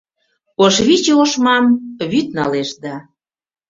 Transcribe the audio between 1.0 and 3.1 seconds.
ошмам вӱд налеш да